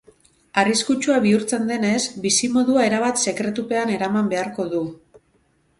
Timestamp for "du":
4.75-4.83